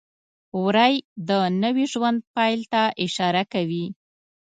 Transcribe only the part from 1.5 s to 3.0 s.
نوي ژوند پیل ته